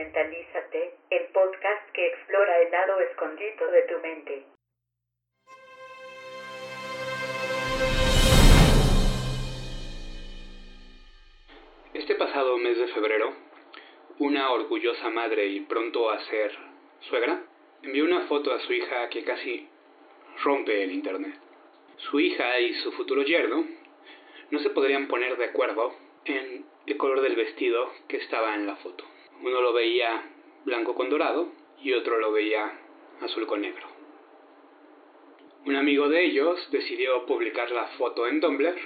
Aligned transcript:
Mentalízate, 0.00 0.94
el 1.10 1.26
podcast 1.26 1.90
que 1.92 2.06
explora 2.06 2.58
el 2.62 2.70
lado 2.70 3.00
escondido 3.00 3.70
de 3.70 3.82
tu 3.82 3.98
mente. 4.00 4.46
Este 11.92 12.14
pasado 12.14 12.56
mes 12.56 12.78
de 12.78 12.88
febrero, 12.88 13.34
una 14.20 14.50
orgullosa 14.52 15.10
madre 15.10 15.44
y 15.48 15.60
pronto 15.60 16.08
a 16.08 16.18
ser 16.30 16.50
suegra 17.00 17.42
envió 17.82 18.04
una 18.04 18.22
foto 18.22 18.54
a 18.54 18.60
su 18.60 18.72
hija 18.72 19.06
que 19.10 19.22
casi 19.22 19.68
rompe 20.42 20.82
el 20.82 20.92
internet. 20.92 21.34
Su 21.98 22.18
hija 22.20 22.58
y 22.58 22.72
su 22.76 22.92
futuro 22.92 23.20
yerno 23.20 23.66
no 24.50 24.60
se 24.60 24.70
podrían 24.70 25.08
poner 25.08 25.36
de 25.36 25.44
acuerdo 25.44 25.94
en 26.24 26.64
el 26.86 26.96
color 26.96 27.20
del 27.20 27.36
vestido 27.36 27.92
que 28.08 28.16
estaba 28.16 28.54
en 28.54 28.66
la 28.66 28.76
foto. 28.76 29.04
Uno 29.42 29.60
lo 29.60 29.72
veía 29.72 30.22
blanco 30.64 30.94
con 30.94 31.08
dorado 31.08 31.48
y 31.82 31.92
otro 31.92 32.18
lo 32.18 32.32
veía 32.32 32.78
azul 33.22 33.46
con 33.46 33.62
negro. 33.62 33.86
Un 35.66 35.76
amigo 35.76 36.08
de 36.08 36.24
ellos 36.24 36.68
decidió 36.70 37.26
publicar 37.26 37.70
la 37.70 37.86
foto 37.98 38.26
en 38.26 38.40
Tumblr 38.40 38.76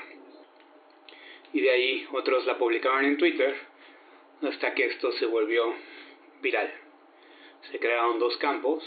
y 1.52 1.60
de 1.60 1.70
ahí 1.70 2.06
otros 2.12 2.45
la 2.46 2.59
publicaron 2.59 3.04
en 3.04 3.16
Twitter 3.16 3.54
hasta 4.42 4.74
que 4.74 4.86
esto 4.86 5.12
se 5.12 5.26
volvió 5.26 5.72
viral. 6.42 6.73
Se 7.70 7.78
crearon 7.78 8.18
dos 8.18 8.36
campos, 8.38 8.84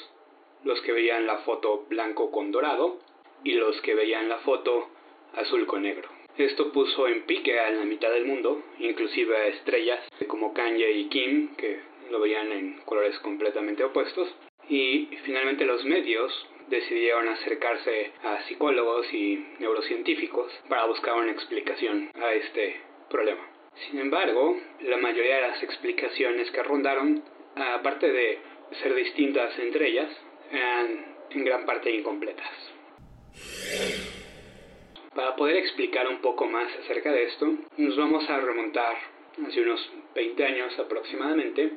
los 0.63 0.81
que 0.81 0.91
veían 0.91 1.25
la 1.25 1.39
foto 1.39 1.85
blanco 1.89 2.31
con 2.31 2.51
dorado 2.51 2.99
y 3.43 3.53
los 3.53 3.79
que 3.81 3.95
veían 3.95 4.29
la 4.29 4.39
foto 4.39 4.89
azul 5.33 5.65
con 5.65 5.83
negro. 5.83 6.16
Esto 6.37 6.71
puso 6.71 7.07
en 7.07 7.23
pique 7.23 7.59
a 7.59 7.71
la 7.71 7.83
mitad 7.83 8.11
del 8.11 8.25
mundo, 8.25 8.63
inclusive 8.77 9.35
a 9.35 9.47
estrellas 9.47 9.99
como 10.27 10.53
Kanye 10.53 10.91
y 10.91 11.09
Kim, 11.09 11.55
que 11.55 11.79
lo 12.11 12.19
veían 12.19 12.51
en 12.51 12.79
colores 12.85 13.17
completamente 13.19 13.83
opuestos. 13.83 14.29
Y 14.69 15.07
finalmente 15.25 15.65
los 15.65 15.83
medios 15.85 16.31
decidieron 16.67 17.27
acercarse 17.29 18.11
a 18.23 18.41
psicólogos 18.47 19.11
y 19.13 19.47
neurocientíficos 19.59 20.51
para 20.69 20.85
buscar 20.85 21.15
una 21.15 21.31
explicación 21.31 22.11
a 22.13 22.33
este 22.33 22.81
problema. 23.09 23.49
Sin 23.89 23.99
embargo, 23.99 24.59
la 24.81 24.97
mayoría 24.97 25.35
de 25.35 25.41
las 25.41 25.63
explicaciones 25.63 26.51
que 26.51 26.61
rondaron, 26.61 27.23
aparte 27.55 28.11
de 28.11 28.37
ser 28.83 28.93
distintas 28.93 29.57
entre 29.57 29.87
ellas, 29.87 30.11
eran 30.51 31.15
en 31.31 31.45
gran 31.45 31.65
parte 31.65 31.89
incompletas. 31.89 32.51
Para 35.17 35.35
poder 35.35 35.55
explicar 35.57 36.07
un 36.07 36.19
poco 36.19 36.45
más 36.45 36.71
acerca 36.75 37.11
de 37.11 37.23
esto, 37.23 37.51
nos 37.77 37.97
vamos 37.97 38.29
a 38.29 38.39
remontar 38.39 38.95
hace 39.47 39.61
unos 39.61 39.91
20 40.13 40.45
años 40.45 40.77
aproximadamente 40.77 41.71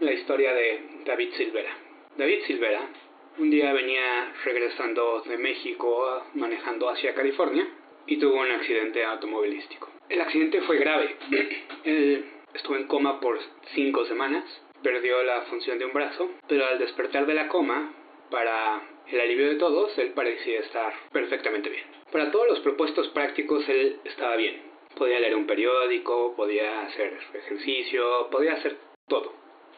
la 0.00 0.10
historia 0.10 0.54
de 0.54 0.80
David 1.04 1.34
Silvera. 1.34 1.76
David 2.16 2.38
Silvera 2.46 2.88
un 3.36 3.50
día 3.50 3.70
venía 3.74 4.32
regresando 4.46 5.20
de 5.26 5.36
México 5.36 6.24
manejando 6.32 6.88
hacia 6.88 7.14
California 7.14 7.68
y 8.06 8.16
tuvo 8.16 8.40
un 8.40 8.50
accidente 8.50 9.04
automovilístico. 9.04 9.90
El 10.08 10.22
accidente 10.22 10.62
fue 10.62 10.78
grave. 10.78 11.16
Él 11.84 12.24
estuvo 12.54 12.76
en 12.76 12.86
coma 12.86 13.20
por 13.20 13.38
cinco 13.74 14.06
semanas, 14.06 14.42
perdió 14.82 15.22
la 15.22 15.42
función 15.42 15.78
de 15.78 15.84
un 15.84 15.92
brazo, 15.92 16.30
pero 16.48 16.64
al 16.64 16.78
despertar 16.78 17.26
de 17.26 17.34
la 17.34 17.46
coma, 17.48 17.92
para 18.30 18.80
el 19.12 19.20
alivio 19.20 19.50
de 19.50 19.56
todos, 19.56 19.98
él 19.98 20.12
parecía 20.14 20.60
estar 20.60 20.94
perfectamente 21.12 21.68
bien. 21.68 21.93
Para 22.14 22.30
todos 22.30 22.46
los 22.46 22.60
propuestos 22.60 23.08
prácticos, 23.08 23.68
él 23.68 23.98
estaba 24.04 24.36
bien. 24.36 24.62
Podía 24.96 25.18
leer 25.18 25.34
un 25.34 25.48
periódico, 25.48 26.32
podía 26.36 26.82
hacer 26.82 27.18
ejercicio, 27.34 28.28
podía 28.30 28.52
hacer 28.52 28.76
todo, 29.08 29.32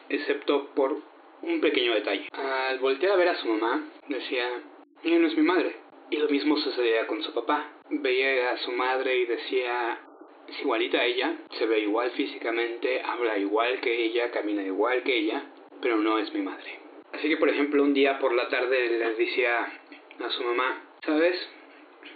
excepto 0.07 0.67
por 0.75 1.01
un 1.41 1.59
pequeño 1.61 1.95
detalle. 1.95 2.29
Al 2.33 2.77
voltear 2.77 3.13
a 3.13 3.15
ver 3.15 3.29
a 3.29 3.41
su 3.41 3.47
mamá, 3.47 3.89
decía, 4.07 4.61
ella 5.03 5.17
no 5.17 5.27
es 5.29 5.35
mi 5.35 5.41
madre. 5.41 5.77
Y 6.11 6.17
lo 6.17 6.29
mismo 6.29 6.55
sucedía 6.57 7.07
con 7.07 7.23
su 7.23 7.33
papá. 7.33 7.71
Veía 7.89 8.51
a 8.51 8.57
su 8.57 8.71
madre 8.71 9.17
y 9.17 9.25
decía, 9.25 9.99
es 10.47 10.61
igualita 10.61 10.99
a 10.99 11.05
ella, 11.05 11.39
se 11.57 11.65
ve 11.65 11.79
igual 11.79 12.11
físicamente, 12.11 13.01
habla 13.01 13.39
igual 13.39 13.81
que 13.81 14.05
ella, 14.05 14.29
camina 14.29 14.61
igual 14.61 15.01
que 15.01 15.17
ella, 15.17 15.43
pero 15.81 15.97
no 15.97 16.19
es 16.19 16.31
mi 16.35 16.43
madre. 16.43 16.81
Así 17.13 17.29
que, 17.29 17.37
por 17.37 17.49
ejemplo, 17.49 17.81
un 17.81 17.95
día 17.95 18.19
por 18.19 18.31
la 18.31 18.47
tarde 18.47 18.89
le 18.89 19.15
decía 19.15 19.71
a 20.19 20.29
su 20.29 20.43
mamá, 20.43 20.83
¿sabes? 21.03 21.56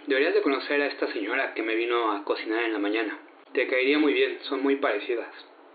Deberías 0.06 0.34
de 0.34 0.42
conocer 0.42 0.80
a 0.80 0.86
esta 0.86 1.12
señora 1.12 1.54
que 1.54 1.62
me 1.62 1.74
vino 1.74 2.12
a 2.12 2.24
cocinar 2.24 2.64
en 2.64 2.72
la 2.72 2.78
mañana. 2.78 3.18
Te 3.52 3.66
caería 3.66 3.98
muy 3.98 4.12
bien, 4.12 4.38
son 4.42 4.62
muy 4.62 4.76
parecidas. 4.76 5.28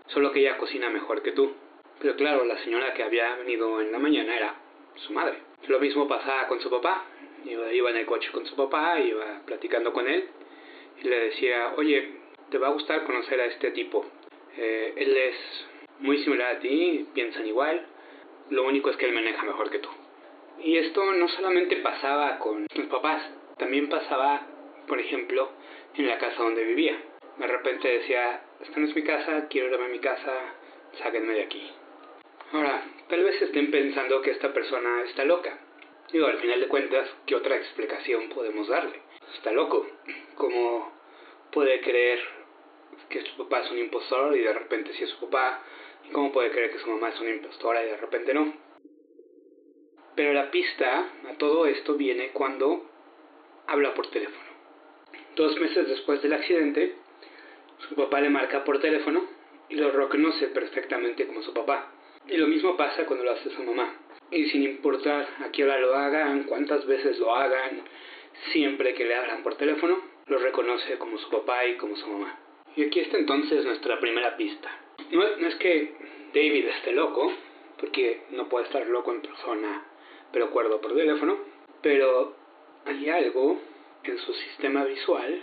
Solo 0.08 0.32
que 0.32 0.40
ella 0.40 0.58
cocina 0.58 0.90
mejor 0.90 1.22
que 1.22 1.32
tú. 1.32 1.54
Pero 2.00 2.16
claro, 2.16 2.44
la 2.44 2.58
señora 2.58 2.94
que 2.94 3.02
había 3.02 3.36
venido 3.36 3.80
en 3.80 3.92
la 3.92 3.98
mañana 3.98 4.36
era 4.36 4.54
su 4.96 5.12
madre. 5.12 5.38
Lo 5.66 5.80
mismo 5.80 6.06
pasaba 6.08 6.46
con 6.48 6.60
su 6.60 6.70
papá. 6.70 7.04
Iba, 7.44 7.90
en 7.90 7.96
el 7.96 8.06
coche 8.06 8.30
con 8.32 8.44
su 8.46 8.56
papá, 8.56 8.98
iba 9.00 9.42
platicando 9.46 9.92
con 9.92 10.08
él 10.08 10.28
y 11.02 11.08
le 11.08 11.18
decía, 11.26 11.74
oye, 11.76 12.10
te 12.50 12.58
va 12.58 12.68
a 12.68 12.72
gustar 12.72 13.04
conocer 13.04 13.40
a 13.40 13.46
este 13.46 13.70
tipo. 13.70 14.04
Eh, 14.56 14.92
él 14.96 15.16
es 15.16 15.36
muy 16.00 16.18
similar 16.24 16.56
a 16.56 16.58
ti, 16.58 17.06
piensan 17.14 17.46
igual, 17.46 17.86
lo 18.50 18.66
único 18.66 18.90
es 18.90 18.96
que 18.96 19.06
él 19.06 19.14
maneja 19.14 19.44
mejor 19.44 19.70
que 19.70 19.78
tú. 19.78 19.88
Y 20.62 20.76
esto 20.78 21.12
no 21.12 21.28
solamente 21.28 21.76
pasaba 21.76 22.38
con 22.38 22.66
sus 22.74 22.86
papás, 22.86 23.22
también 23.58 23.88
pasaba, 23.88 24.46
por 24.86 25.00
ejemplo, 25.00 25.50
en 25.94 26.06
la 26.06 26.18
casa 26.18 26.42
donde 26.42 26.64
vivía. 26.64 26.96
De 27.36 27.46
repente 27.46 27.88
decía, 27.88 28.42
esta 28.60 28.80
no 28.80 28.86
es 28.86 28.94
mi 28.94 29.02
casa, 29.02 29.46
quiero 29.48 29.72
irme 29.72 29.86
a 29.86 29.88
mi 29.88 30.00
casa, 30.00 30.32
sáquenme 31.02 31.34
de 31.34 31.42
aquí. 31.42 31.70
Ahora, 32.52 32.82
tal 33.08 33.24
vez 33.24 33.40
estén 33.42 33.70
pensando 33.70 34.22
que 34.22 34.30
esta 34.30 34.52
persona 34.52 35.02
está 35.04 35.24
loca. 35.24 35.58
Digo, 36.12 36.26
al 36.26 36.38
final 36.38 36.60
de 36.60 36.68
cuentas, 36.68 37.08
¿qué 37.26 37.34
otra 37.34 37.56
explicación 37.56 38.30
podemos 38.30 38.68
darle? 38.68 39.02
Está 39.34 39.52
loco. 39.52 39.86
¿Cómo 40.36 40.90
puede 41.52 41.80
creer 41.82 42.18
que 43.10 43.22
su 43.22 43.36
papá 43.36 43.60
es 43.60 43.70
un 43.70 43.78
impostor 43.78 44.34
y 44.34 44.40
de 44.40 44.52
repente 44.52 44.92
sí 44.94 45.04
es 45.04 45.10
su 45.10 45.20
papá? 45.26 45.62
¿Y 46.08 46.10
cómo 46.10 46.32
puede 46.32 46.50
creer 46.50 46.72
que 46.72 46.78
su 46.78 46.88
mamá 46.88 47.10
es 47.10 47.20
una 47.20 47.30
impostora 47.30 47.84
y 47.84 47.90
de 47.90 47.96
repente 47.98 48.32
no? 48.32 48.54
Pero 50.16 50.32
la 50.32 50.50
pista 50.50 51.12
a 51.30 51.34
todo 51.36 51.66
esto 51.66 51.94
viene 51.94 52.30
cuando 52.30 52.87
habla 53.68 53.94
por 53.94 54.10
teléfono. 54.10 54.48
Dos 55.36 55.58
meses 55.60 55.86
después 55.86 56.20
del 56.22 56.32
accidente, 56.32 56.96
su 57.88 57.94
papá 57.94 58.20
le 58.20 58.30
marca 58.30 58.64
por 58.64 58.80
teléfono 58.80 59.22
y 59.68 59.76
lo 59.76 59.92
reconoce 59.92 60.48
perfectamente 60.48 61.26
como 61.26 61.42
su 61.42 61.54
papá. 61.54 61.92
Y 62.26 62.36
lo 62.36 62.48
mismo 62.48 62.76
pasa 62.76 63.06
cuando 63.06 63.24
lo 63.24 63.32
hace 63.32 63.50
su 63.50 63.62
mamá. 63.62 63.94
Y 64.30 64.48
sin 64.50 64.62
importar 64.64 65.28
a 65.40 65.50
qué 65.52 65.64
hora 65.64 65.78
lo 65.78 65.94
hagan, 65.94 66.44
cuántas 66.44 66.84
veces 66.86 67.18
lo 67.18 67.34
hagan, 67.34 67.82
siempre 68.52 68.94
que 68.94 69.04
le 69.04 69.14
hablan 69.14 69.42
por 69.42 69.54
teléfono, 69.56 69.98
lo 70.26 70.38
reconoce 70.38 70.98
como 70.98 71.18
su 71.18 71.30
papá 71.30 71.64
y 71.66 71.76
como 71.76 71.96
su 71.96 72.06
mamá. 72.08 72.38
Y 72.76 72.84
aquí 72.84 73.00
está 73.00 73.18
entonces 73.18 73.64
nuestra 73.64 73.98
primera 74.00 74.36
pista. 74.36 74.70
No, 75.10 75.36
no 75.36 75.46
es 75.46 75.54
que 75.56 75.94
David 76.34 76.66
esté 76.66 76.92
loco, 76.92 77.32
porque 77.78 78.22
no 78.30 78.48
puede 78.48 78.66
estar 78.66 78.86
loco 78.86 79.12
en 79.12 79.22
persona, 79.22 79.84
pero 80.32 80.50
cuerdo 80.50 80.80
por 80.80 80.94
teléfono, 80.94 81.38
pero 81.80 82.36
hay 82.88 83.10
algo 83.10 83.60
en 84.02 84.18
su 84.18 84.32
sistema 84.32 84.84
visual 84.84 85.42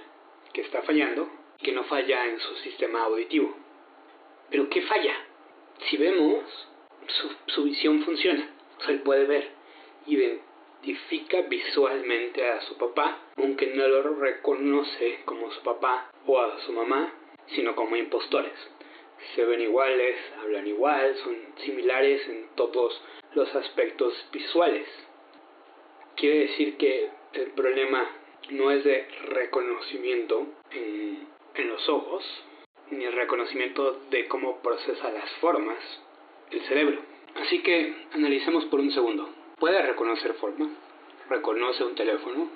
que 0.51 0.61
está 0.61 0.81
fallando, 0.81 1.29
que 1.61 1.71
no 1.71 1.83
falla 1.83 2.25
en 2.25 2.39
su 2.39 2.55
sistema 2.57 3.03
auditivo. 3.03 3.55
¿Pero 4.49 4.67
qué 4.69 4.81
falla? 4.81 5.15
Si 5.87 5.97
vemos, 5.97 6.43
su, 7.47 7.63
visión 7.63 8.03
funciona. 8.03 8.49
O 8.79 8.89
él 8.89 9.01
puede 9.01 9.25
ver, 9.25 9.49
identifica 10.07 11.41
visualmente 11.41 12.47
a 12.49 12.61
su 12.61 12.77
papá, 12.77 13.19
aunque 13.37 13.67
no 13.67 13.87
lo 13.87 14.15
reconoce 14.15 15.19
como 15.25 15.51
su 15.51 15.61
papá 15.61 16.09
o 16.25 16.39
a 16.39 16.59
su 16.61 16.71
mamá, 16.71 17.13
sino 17.47 17.75
como 17.75 17.95
impostores. 17.95 18.53
Se 19.35 19.45
ven 19.45 19.61
iguales, 19.61 20.17
hablan 20.39 20.67
igual, 20.67 21.15
son 21.23 21.35
similares 21.57 22.27
en 22.27 22.47
todos 22.55 23.01
los 23.33 23.53
aspectos 23.55 24.13
visuales. 24.31 24.87
Quiere 26.15 26.47
decir 26.47 26.77
que 26.77 27.09
el 27.35 27.51
problema 27.51 28.09
no 28.49 28.71
es 28.71 28.83
de 28.83 29.07
reconocimiento 29.29 30.47
en, 30.71 31.27
en 31.55 31.67
los 31.67 31.87
ojos, 31.89 32.23
ni 32.91 33.03
el 33.03 33.13
reconocimiento 33.13 33.99
de 34.09 34.27
cómo 34.27 34.61
procesa 34.61 35.11
las 35.11 35.29
formas, 35.41 35.77
el 36.51 36.61
cerebro. 36.61 37.01
Así 37.35 37.59
que 37.61 38.07
analicemos 38.13 38.65
por 38.65 38.79
un 38.79 38.91
segundo. 38.91 39.29
Puede 39.57 39.81
reconocer 39.81 40.33
forma, 40.35 40.69
reconoce 41.29 41.83
un 41.83 41.95
teléfono, 41.95 42.49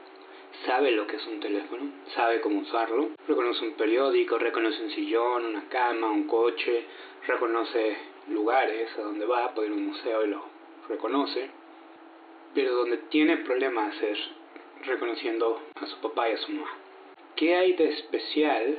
sabe 0.65 0.91
lo 0.91 1.07
que 1.07 1.15
es 1.15 1.25
un 1.27 1.39
teléfono, 1.39 1.91
sabe 2.15 2.41
cómo 2.41 2.61
usarlo, 2.61 3.09
reconoce 3.27 3.65
un 3.65 3.73
periódico, 3.73 4.37
reconoce 4.37 4.83
un 4.83 4.91
sillón, 4.91 5.45
una 5.45 5.67
cama, 5.69 6.11
un 6.11 6.27
coche, 6.27 6.85
reconoce 7.27 7.97
lugares 8.29 8.89
a 8.97 9.01
donde 9.01 9.25
va, 9.25 9.53
puede 9.53 9.69
ir 9.69 9.73
a 9.73 9.77
un 9.77 9.87
museo 9.87 10.25
y 10.25 10.29
lo 10.29 10.43
reconoce. 10.87 11.49
Pero 12.53 12.75
donde 12.75 12.97
tiene 13.09 13.37
problemas 13.37 13.95
es 14.01 14.17
reconociendo 14.85 15.61
a 15.75 15.85
su 15.85 15.97
papá 15.97 16.29
y 16.29 16.33
a 16.33 16.37
su 16.37 16.51
mamá. 16.51 16.71
¿Qué 17.35 17.55
hay 17.55 17.73
de 17.73 17.89
especial 17.89 18.77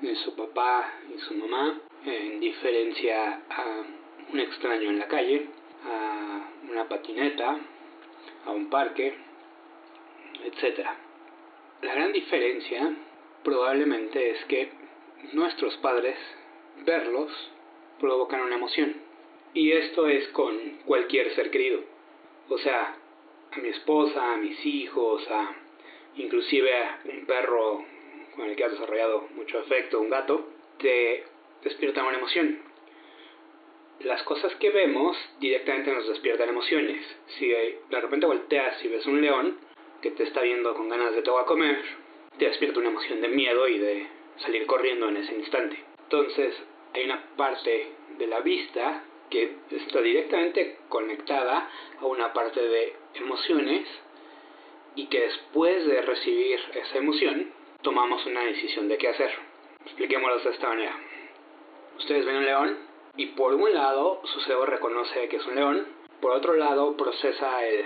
de 0.00 0.14
su 0.16 0.34
papá 0.34 0.92
y 1.14 1.18
su 1.20 1.34
mamá 1.34 1.80
en 2.04 2.40
diferencia 2.40 3.40
a 3.48 3.84
un 4.32 4.40
extraño 4.40 4.90
en 4.90 4.98
la 4.98 5.08
calle, 5.08 5.46
a 5.84 6.48
una 6.70 6.88
patineta, 6.88 7.58
a 8.46 8.50
un 8.50 8.68
parque, 8.68 9.14
etc. 10.44 10.86
La 11.82 11.94
gran 11.94 12.12
diferencia 12.12 12.94
probablemente 13.42 14.30
es 14.30 14.44
que 14.46 14.70
nuestros 15.32 15.76
padres, 15.78 16.16
verlos, 16.84 17.30
provocan 18.00 18.40
una 18.40 18.56
emoción. 18.56 18.96
Y 19.54 19.72
esto 19.72 20.08
es 20.08 20.28
con 20.28 20.56
cualquier 20.84 21.34
ser 21.34 21.50
querido. 21.50 21.80
O 22.48 22.58
sea, 22.58 22.96
a 23.54 23.60
mi 23.60 23.68
esposa, 23.68 24.32
a 24.32 24.36
mis 24.36 24.64
hijos, 24.66 25.26
a 25.30 25.54
inclusive 26.16 26.74
a 26.74 27.00
un 27.04 27.26
perro 27.26 27.84
con 28.34 28.48
el 28.48 28.56
que 28.56 28.64
has 28.64 28.72
desarrollado 28.72 29.28
mucho 29.34 29.58
afecto, 29.58 30.00
un 30.00 30.10
gato, 30.10 30.48
te 30.78 31.24
despierta 31.62 32.04
una 32.04 32.18
emoción. 32.18 32.60
Las 34.00 34.22
cosas 34.24 34.54
que 34.56 34.70
vemos 34.70 35.16
directamente 35.38 35.92
nos 35.92 36.08
despiertan 36.08 36.48
emociones. 36.48 37.04
Si 37.38 37.48
de 37.48 37.80
repente 37.90 38.26
volteas 38.26 38.84
y 38.84 38.88
ves 38.88 39.06
un 39.06 39.20
león 39.20 39.58
que 40.02 40.10
te 40.10 40.24
está 40.24 40.42
viendo 40.42 40.74
con 40.74 40.88
ganas 40.88 41.14
de 41.14 41.22
todo 41.22 41.38
a 41.38 41.46
comer, 41.46 41.80
te 42.38 42.46
despierta 42.46 42.80
una 42.80 42.90
emoción 42.90 43.20
de 43.20 43.28
miedo 43.28 43.68
y 43.68 43.78
de 43.78 44.06
salir 44.38 44.66
corriendo 44.66 45.08
en 45.08 45.18
ese 45.18 45.34
instante. 45.34 45.78
Entonces, 46.02 46.54
hay 46.92 47.04
una 47.04 47.22
parte 47.36 47.88
de 48.18 48.26
la 48.26 48.40
vista 48.40 49.04
que 49.30 49.56
está 49.70 50.00
directamente 50.00 50.78
conectada 50.88 51.70
a 52.00 52.06
una 52.06 52.32
parte 52.32 52.60
de 52.60 53.03
emociones 53.14 53.86
y 54.96 55.06
que 55.06 55.20
después 55.20 55.86
de 55.86 56.02
recibir 56.02 56.60
esa 56.74 56.98
emoción 56.98 57.52
tomamos 57.82 58.24
una 58.26 58.42
decisión 58.44 58.88
de 58.88 58.98
qué 58.98 59.08
hacer. 59.08 59.30
Expliquémoslo 59.84 60.38
de 60.38 60.50
esta 60.50 60.68
manera. 60.68 60.96
Ustedes 61.98 62.24
ven 62.24 62.36
un 62.36 62.44
león 62.44 62.78
y 63.16 63.26
por 63.26 63.54
un 63.54 63.72
lado 63.72 64.20
su 64.24 64.40
cerebro 64.40 64.66
reconoce 64.66 65.28
que 65.28 65.36
es 65.36 65.46
un 65.46 65.54
león, 65.54 65.86
por 66.20 66.32
otro 66.32 66.54
lado 66.54 66.96
procesa 66.96 67.64
el 67.64 67.84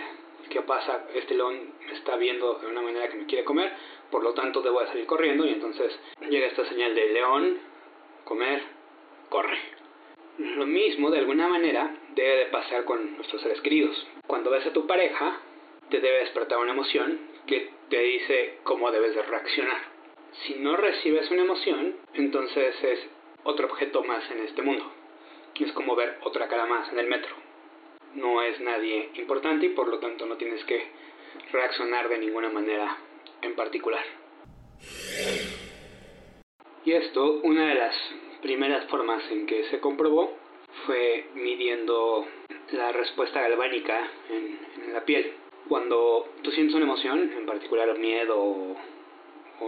qué 0.48 0.62
pasa, 0.62 1.06
este 1.14 1.34
león 1.34 1.74
me 1.86 1.92
está 1.92 2.16
viendo 2.16 2.54
de 2.54 2.66
una 2.66 2.80
manera 2.80 3.08
que 3.08 3.16
me 3.16 3.26
quiere 3.26 3.44
comer, 3.44 3.72
por 4.10 4.22
lo 4.22 4.32
tanto 4.32 4.62
debo 4.62 4.80
de 4.80 4.86
salir 4.88 5.06
corriendo 5.06 5.44
y 5.44 5.50
entonces 5.50 5.98
llega 6.28 6.46
esta 6.46 6.64
señal 6.66 6.94
de 6.94 7.12
león, 7.12 7.58
comer, 8.24 8.62
corre. 9.28 9.58
Lo 10.38 10.66
mismo 10.66 11.10
de 11.10 11.18
alguna 11.18 11.48
manera 11.48 11.94
debe 12.14 12.36
de 12.36 12.46
pasar 12.46 12.84
con 12.84 13.16
nuestros 13.16 13.42
seres 13.42 13.60
queridos. 13.60 14.06
Cuando 14.28 14.50
ves 14.50 14.66
a 14.66 14.72
tu 14.72 14.86
pareja, 14.86 15.40
te 15.88 16.00
debe 16.00 16.18
despertar 16.18 16.58
una 16.58 16.72
emoción 16.72 17.18
que 17.46 17.70
te 17.88 17.98
dice 17.98 18.58
cómo 18.62 18.92
debes 18.92 19.14
de 19.14 19.22
reaccionar. 19.22 19.80
Si 20.44 20.54
no 20.56 20.76
recibes 20.76 21.30
una 21.30 21.42
emoción, 21.42 21.96
entonces 22.12 22.76
es 22.84 23.00
otro 23.42 23.66
objeto 23.66 24.04
más 24.04 24.30
en 24.30 24.40
este 24.40 24.60
mundo. 24.60 24.92
Es 25.58 25.72
como 25.72 25.96
ver 25.96 26.18
otra 26.22 26.46
cara 26.46 26.66
más 26.66 26.92
en 26.92 26.98
el 26.98 27.08
metro. 27.08 27.34
No 28.14 28.42
es 28.42 28.60
nadie 28.60 29.10
importante 29.14 29.64
y 29.64 29.70
por 29.70 29.88
lo 29.88 29.98
tanto 29.98 30.26
no 30.26 30.36
tienes 30.36 30.62
que 30.66 30.86
reaccionar 31.50 32.10
de 32.10 32.18
ninguna 32.18 32.50
manera 32.50 32.98
en 33.40 33.56
particular. 33.56 34.04
Y 36.84 36.92
esto, 36.92 37.40
una 37.42 37.66
de 37.66 37.74
las 37.74 37.94
primeras 38.42 38.88
formas 38.88 39.22
en 39.30 39.46
que 39.46 39.64
se 39.70 39.80
comprobó 39.80 40.36
fue 40.86 41.26
midiendo 41.34 42.26
la 42.72 42.92
respuesta 42.92 43.40
galvánica 43.40 44.10
en, 44.30 44.92
la 44.92 45.04
piel. 45.04 45.32
Cuando 45.68 46.28
tú 46.42 46.50
sientes 46.50 46.74
una 46.74 46.84
emoción, 46.84 47.30
en 47.36 47.46
particular 47.46 47.98
miedo 47.98 48.36
o, 48.38 48.76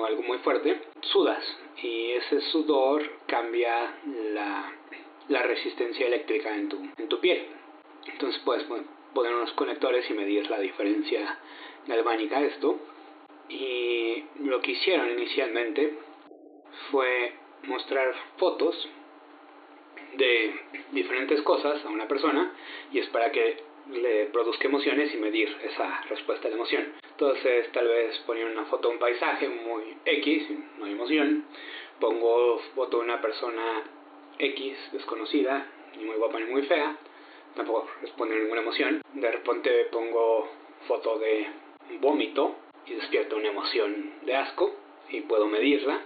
algo 0.04 0.22
muy 0.22 0.38
fuerte, 0.38 0.80
sudas 1.00 1.44
y 1.82 2.12
ese 2.12 2.40
sudor 2.52 3.02
cambia 3.26 3.96
la, 4.32 4.72
la 5.28 5.42
resistencia 5.42 6.06
eléctrica 6.06 6.54
en 6.54 6.68
tu, 6.68 6.78
en 6.96 7.08
tu 7.08 7.20
piel. 7.20 7.46
Entonces 8.06 8.40
puedes 8.44 8.64
poner 8.64 9.34
unos 9.34 9.52
conectores 9.52 10.08
y 10.08 10.14
medir 10.14 10.48
la 10.48 10.60
diferencia 10.60 11.38
galvánica 11.86 12.40
de 12.40 12.46
esto. 12.48 12.78
Y 13.48 14.24
lo 14.44 14.60
que 14.60 14.72
hicieron 14.72 15.10
inicialmente 15.10 15.98
fue 16.90 17.34
mostrar 17.64 18.14
fotos 18.38 18.88
de 20.16 20.54
diferentes 20.92 21.40
cosas 21.42 21.84
a 21.84 21.88
una 21.88 22.08
persona 22.08 22.52
y 22.92 22.98
es 22.98 23.08
para 23.08 23.30
que 23.30 23.56
le 23.90 24.26
produzca 24.26 24.68
emociones 24.68 25.12
y 25.14 25.16
medir 25.16 25.48
esa 25.62 26.02
respuesta 26.08 26.48
de 26.48 26.54
emoción. 26.54 26.92
Entonces 27.10 27.70
tal 27.72 27.86
vez 27.88 28.16
poner 28.20 28.46
una 28.46 28.64
foto 28.66 28.88
de 28.88 28.94
un 28.94 29.00
paisaje 29.00 29.48
muy 29.48 29.96
X, 30.04 30.48
no 30.78 30.84
hay 30.84 30.92
emoción. 30.92 31.44
Pongo 31.98 32.58
foto 32.74 32.98
de 32.98 33.04
una 33.04 33.20
persona 33.20 33.82
X 34.38 34.76
desconocida, 34.92 35.66
ni 35.96 36.04
muy 36.04 36.16
guapa 36.16 36.38
ni 36.38 36.46
muy 36.46 36.62
fea, 36.62 36.96
tampoco 37.54 37.88
responde 38.00 38.36
ninguna 38.36 38.62
emoción. 38.62 39.02
De 39.14 39.30
repente 39.30 39.86
pongo 39.90 40.48
foto 40.86 41.18
de 41.18 41.46
vómito 42.00 42.56
y 42.86 42.94
despierto 42.94 43.36
una 43.36 43.48
emoción 43.48 44.14
de 44.22 44.36
asco 44.36 44.74
y 45.10 45.20
puedo 45.22 45.46
medirla 45.46 46.00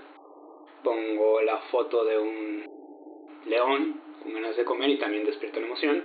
pongo 0.85 1.41
la 1.41 1.59
foto 1.73 2.05
de 2.05 2.19
un 2.19 2.74
león 3.47 4.01
con 4.23 4.33
ganas 4.33 4.57
de 4.57 4.65
comer 4.65 4.91
y 4.91 4.99
también 4.99 5.25
despierto 5.25 5.61
la 5.61 5.67
emoción. 5.67 6.05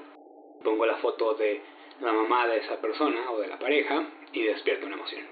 Pongo 0.64 0.86
la 0.86 0.98
foto 0.98 1.34
de 1.36 1.62
la 2.02 2.12
mamá 2.12 2.48
de 2.48 2.58
esa 2.58 2.80
persona 2.82 3.32
o 3.32 3.40
de 3.40 3.48
la 3.48 3.60
pareja 3.60 4.08
y 4.34 4.44
despierto 4.44 4.86
una 4.86 4.96
emoción. 4.96 5.26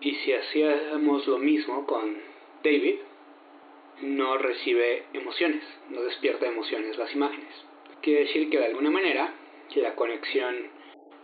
Y 0.00 0.14
si 0.16 0.32
hacíamos 0.32 1.26
lo 1.26 1.38
mismo 1.38 1.86
con 1.86 2.16
David, 2.64 2.96
no 4.00 4.36
recibe 4.38 5.04
emociones, 5.12 5.62
no 5.90 6.02
despierta 6.02 6.46
emociones 6.46 6.96
las 6.96 7.14
imágenes. 7.14 7.48
Quiere 8.00 8.20
decir 8.20 8.50
que 8.50 8.58
de 8.58 8.66
alguna 8.66 8.90
manera 8.90 9.32
la 9.80 9.94
conexión 9.94 10.54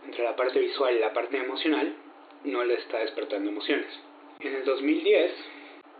entre 0.05 0.23
la 0.23 0.35
parte 0.35 0.59
visual 0.59 0.95
y 0.95 0.99
la 0.99 1.13
parte 1.13 1.37
emocional 1.37 1.93
no 2.45 2.63
le 2.63 2.75
está 2.75 2.99
despertando 2.99 3.49
emociones. 3.49 3.87
En 4.39 4.55
el 4.55 4.65
2010 4.65 5.31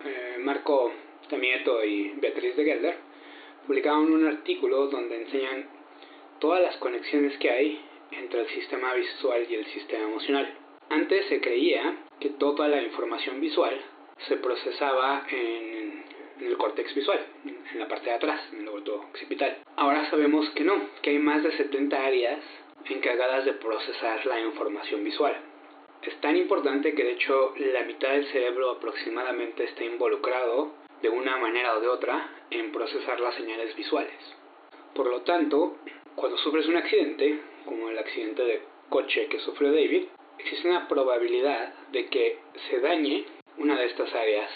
eh, 0.06 0.38
Marco 0.40 0.92
Tamieto 1.30 1.84
y 1.84 2.14
Beatriz 2.16 2.56
de 2.56 2.64
Gelder 2.64 2.98
publicaron 3.70 4.12
un 4.12 4.26
artículo 4.26 4.88
donde 4.88 5.16
enseñan 5.16 5.70
todas 6.40 6.60
las 6.60 6.76
conexiones 6.78 7.38
que 7.38 7.52
hay 7.52 7.80
entre 8.10 8.42
el 8.42 8.48
sistema 8.48 8.96
visual 8.96 9.46
y 9.48 9.54
el 9.54 9.66
sistema 9.68 10.06
emocional. 10.06 10.52
Antes 10.90 11.28
se 11.28 11.40
creía 11.40 11.98
que 12.20 12.30
toda 12.30 12.68
la 12.68 12.82
información 12.82 13.40
visual 13.40 13.80
se 14.28 14.38
procesaba 14.38 15.24
en, 15.30 16.04
el 16.42 16.58
córtex 16.58 16.96
visual, 16.96 17.20
en 17.46 17.80
la 17.80 17.88
parte 17.88 18.10
de 18.10 18.16
atrás, 18.16 18.42
en 18.52 18.62
el 18.62 18.66
lobo 18.66 19.06
occipital. 19.12 19.60
Ahora 19.76 20.10
sabemos 20.10 20.50
que 20.56 20.64
no, 20.64 20.74
que 21.04 21.12
hay 21.12 21.20
más 21.20 21.44
de 21.44 21.52
70 21.52 21.96
áreas 21.96 22.40
encargadas 22.86 23.46
de 23.46 23.54
procesar 23.54 24.26
la 24.26 24.40
información 24.40 25.04
visual 25.04 25.40
es 26.02 26.16
tan 26.22 26.38
importante 26.38 26.96
que 26.96 27.04
de 27.04 27.12
hecho 27.12 27.54
la 27.58 27.84
mitad 27.84 28.12
del 28.12 28.26
cerebro 28.28 28.72
aproximadamente 28.72 29.66
está 29.66 29.84
involucrado 29.84 30.72
de 31.02 31.10
una 31.10 31.38
manera 31.38 31.76
o 31.76 31.82
de 31.82 31.90
otra 31.90 32.39
en 32.52 32.72
procesar 32.72 33.20
las 33.20 33.36
señales 33.36 33.76
visuales. 33.76 34.14
Por 34.94 35.08
lo 35.08 35.22
tanto, 35.22 35.78
cuando 36.16 36.38
sufres 36.38 36.68
un 36.68 36.78
accidente, 36.78 37.40
como 37.66 37.90
el 37.90 37.98
accidente 37.98 38.44
de 38.44 38.62
coche 38.90 39.28
que 39.28 39.40
sufrió 39.40 39.72
David, 39.72 40.06
existe 40.38 40.70
una 40.70 40.88
probabilidad 40.88 41.74
de 41.92 42.08
que 42.08 42.40
se 42.70 42.80
dañe 42.80 43.26
una 43.58 43.78
de 43.78 43.86
estas 43.86 44.14
áreas 44.14 44.52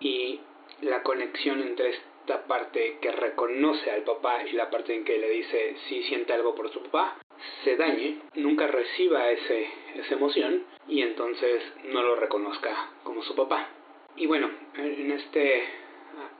y 0.00 0.40
la 0.82 1.02
conexión 1.02 1.60
entre 1.60 1.90
esta 1.90 2.44
parte 2.46 2.98
que 3.00 3.10
reconoce 3.10 3.90
al 3.90 4.02
papá 4.02 4.44
y 4.44 4.52
la 4.52 4.70
parte 4.70 4.94
en 4.94 5.04
que 5.04 5.18
le 5.18 5.30
dice 5.30 5.76
si 5.88 6.02
siente 6.04 6.32
algo 6.32 6.54
por 6.54 6.70
su 6.70 6.82
papá 6.82 7.16
se 7.64 7.76
dañe, 7.76 8.18
nunca 8.34 8.66
reciba 8.66 9.30
ese, 9.30 9.68
esa 9.94 10.14
emoción 10.14 10.64
y 10.88 11.02
entonces 11.02 11.62
no 11.84 12.02
lo 12.02 12.16
reconozca 12.16 12.90
como 13.04 13.22
su 13.22 13.34
papá. 13.34 13.68
Y 14.16 14.26
bueno, 14.26 14.50
en 14.74 15.12
este 15.12 15.64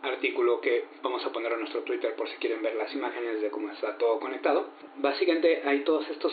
artículo 0.02 0.61
que 0.61 0.85
vamos 1.02 1.25
a 1.25 1.33
poner 1.33 1.52
en 1.52 1.61
nuestro 1.61 1.83
Twitter 1.83 2.14
por 2.14 2.28
si 2.28 2.37
quieren 2.37 2.62
ver 2.62 2.76
las 2.76 2.93
imágenes 2.95 3.40
de 3.40 3.50
cómo 3.50 3.71
está 3.71 3.97
todo 3.99 4.21
conectado, 4.21 4.69
básicamente 4.97 5.62
hay 5.64 5.81
todos 5.81 6.09
estos 6.09 6.33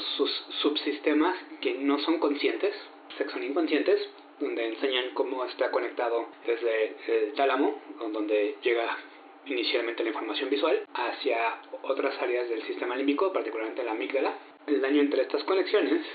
subsistemas 0.62 1.36
que 1.62 1.74
no 1.76 2.00
son 2.00 2.20
conscientes, 2.20 2.76
que 3.18 3.28
son 3.30 3.44
inconscientes, 3.44 4.10
donde 4.40 4.68
enseñan 4.68 5.14
cómo 5.14 5.46
está 5.46 5.72
conectado 5.72 6.28
desde 6.46 6.96
el 7.08 7.34
tálamo, 7.34 7.82
donde 8.12 8.58
llega 8.62 8.98
inicialmente 9.46 10.04
la 10.04 10.10
información 10.10 10.50
visual, 10.50 10.86
hacia 10.94 11.62
otras 11.84 12.20
áreas 12.22 12.50
del 12.50 12.64
sistema 12.64 12.96
límbico, 12.96 13.32
particularmente 13.32 13.84
la 13.84 13.92
amígdala. 13.92 14.34
El 14.68 14.82
daño 14.82 15.02
entre 15.02 15.22
estas 15.22 15.44
conexiones 15.44 16.06